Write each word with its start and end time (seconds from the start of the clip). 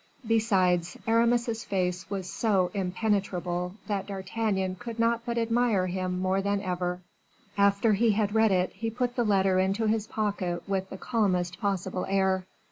Besides, 0.27 0.97
Aramis's 1.05 1.63
face 1.63 2.09
was 2.09 2.27
so 2.27 2.71
impenetrable, 2.73 3.75
that 3.85 4.07
D'Artagnan 4.07 4.77
could 4.79 4.97
not 4.97 5.21
but 5.27 5.37
admire 5.37 5.85
him 5.85 6.19
more 6.19 6.41
than 6.41 6.59
ever; 6.59 7.01
after 7.55 7.93
he 7.93 8.13
had 8.13 8.33
read 8.33 8.51
it, 8.51 8.71
he 8.73 8.89
put 8.89 9.15
the 9.15 9.23
letter 9.23 9.59
into 9.59 9.85
his 9.85 10.07
pocket 10.07 10.67
with 10.67 10.89
the 10.89 10.97
calmest 10.97 11.59
possible 11.59 12.07
air. 12.09 12.47